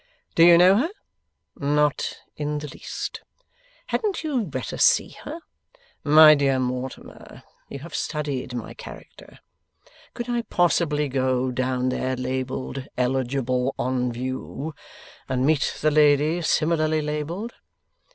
[0.33, 0.89] 'Do you know her?'
[1.57, 3.21] 'Not in the least.'
[3.85, 5.39] 'Hadn't you better see her?'
[6.03, 9.37] 'My dear Mortimer, you have studied my character.
[10.15, 13.75] Could I possibly go down there, labelled "ELIGIBLE.
[13.77, 14.73] ON VIEW,"
[15.29, 17.53] and meet the lady, similarly labelled?